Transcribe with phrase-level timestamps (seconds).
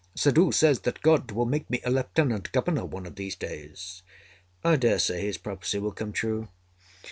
[0.15, 4.01] Suddhoo says that God will make me a Lieutenant Governor one of these days.
[4.63, 6.47] I daresay his prophecy will come true.